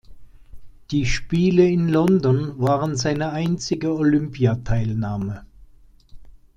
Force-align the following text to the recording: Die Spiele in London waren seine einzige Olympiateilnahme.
Die 0.89 1.05
Spiele 1.05 1.63
in 1.69 1.87
London 1.87 2.57
waren 2.59 2.95
seine 2.95 3.33
einzige 3.33 3.91
Olympiateilnahme. 3.93 5.45